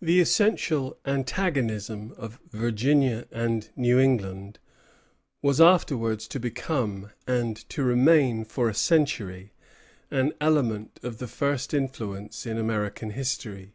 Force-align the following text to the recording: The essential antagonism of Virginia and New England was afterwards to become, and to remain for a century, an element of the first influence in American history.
The 0.00 0.20
essential 0.20 0.96
antagonism 1.04 2.12
of 2.12 2.38
Virginia 2.50 3.26
and 3.30 3.68
New 3.76 3.98
England 3.98 4.58
was 5.42 5.60
afterwards 5.60 6.26
to 6.28 6.40
become, 6.40 7.10
and 7.26 7.58
to 7.68 7.82
remain 7.82 8.46
for 8.46 8.70
a 8.70 8.74
century, 8.74 9.52
an 10.10 10.32
element 10.40 10.98
of 11.02 11.18
the 11.18 11.28
first 11.28 11.74
influence 11.74 12.46
in 12.46 12.56
American 12.56 13.10
history. 13.10 13.74